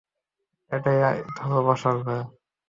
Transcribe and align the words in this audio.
এটা 0.71 0.91
হলো 1.43 1.59
বসার 1.67 1.95
ঘর। 1.97 2.19